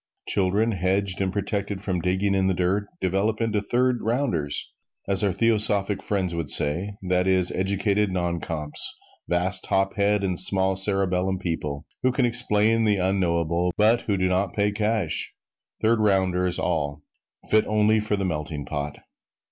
[0.29, 4.73] Children hedged and protected from digging in the dirt develop into "third rounders,"
[5.07, 8.97] as our theosophic friends would say, that is, educated non comps
[9.29, 14.27] vast top head and small cerebellum people who can explain the unknowable, but who do
[14.27, 15.35] not pay cash.
[15.83, 17.03] Third rounders all
[17.51, 19.01] fit only for the melting pot!